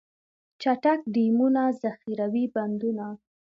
چک 0.61 0.99
ډیمونه، 1.13 1.63
ذخیروي 1.81 2.45
بندونه. 2.55 3.07